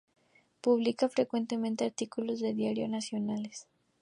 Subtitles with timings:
[0.61, 3.67] Publica frecuentemente artículos en diarios nacionales.